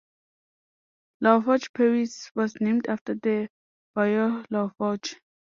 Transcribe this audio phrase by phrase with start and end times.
[1.19, 3.49] Lafourche Parish was named after the
[3.93, 5.17] Bayou Lafourche.